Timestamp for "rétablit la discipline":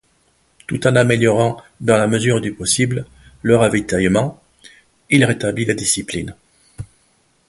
5.25-6.33